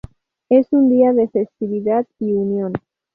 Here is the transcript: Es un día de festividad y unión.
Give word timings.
Es 0.49 0.67
un 0.73 0.89
día 0.89 1.13
de 1.13 1.27
festividad 1.27 2.07
y 2.17 2.33
unión. 2.33 2.73